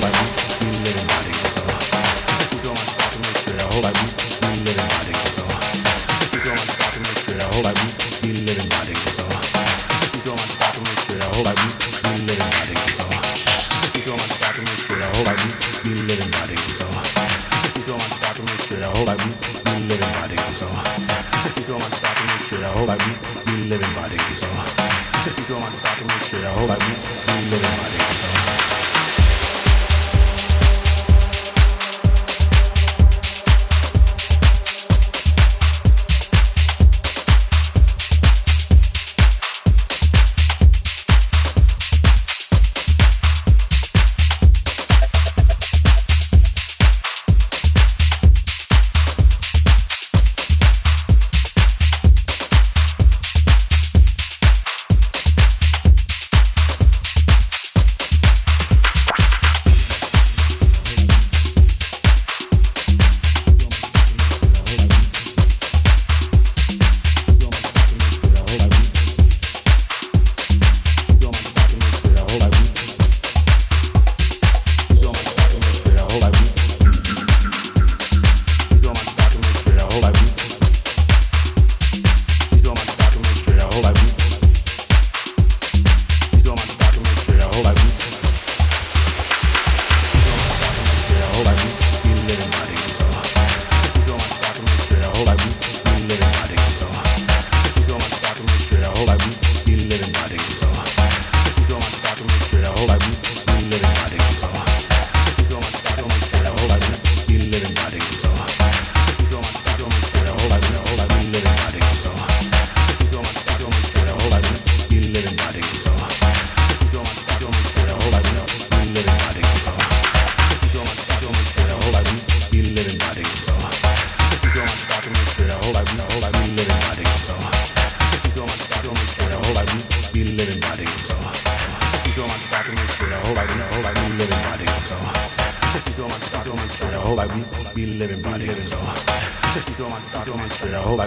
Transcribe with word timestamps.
b 0.00 0.04
y 0.04 0.37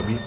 Habib 0.01 0.21